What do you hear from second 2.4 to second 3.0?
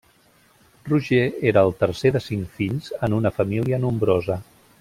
fills,